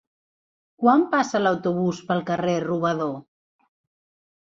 Quan 0.83 1.03
passa 1.11 1.43
l'autobús 1.45 2.01
pel 2.09 2.25
carrer 2.33 2.59
Robador? 2.67 3.17